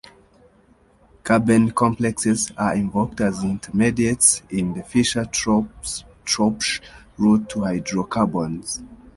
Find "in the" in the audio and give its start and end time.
4.49-4.81